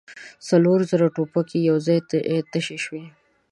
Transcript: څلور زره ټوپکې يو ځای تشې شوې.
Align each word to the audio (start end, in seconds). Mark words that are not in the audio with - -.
څلور 0.47 0.79
زره 0.91 1.07
ټوپکې 1.15 1.59
يو 1.69 1.77
ځای 1.85 1.99
تشې 2.51 2.77
شوې. 2.85 3.03